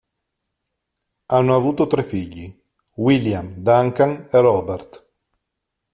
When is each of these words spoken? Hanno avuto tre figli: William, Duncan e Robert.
Hanno 1.27 1.53
avuto 1.55 1.85
tre 1.85 2.01
figli: 2.01 2.59
William, 2.95 3.53
Duncan 3.57 4.29
e 4.31 4.39
Robert. 4.39 5.07